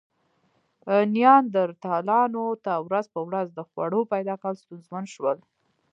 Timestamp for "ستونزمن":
4.63-5.03